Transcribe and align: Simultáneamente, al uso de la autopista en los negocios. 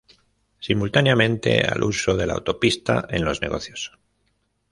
Simultáneamente, 0.59 1.61
al 1.63 1.83
uso 1.83 2.15
de 2.17 2.25
la 2.25 2.33
autopista 2.33 3.05
en 3.11 3.23
los 3.23 3.39
negocios. 3.43 3.99